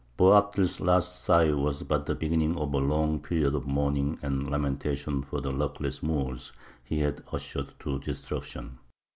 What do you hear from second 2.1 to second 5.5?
beginning of a long period of mourning and lamentation for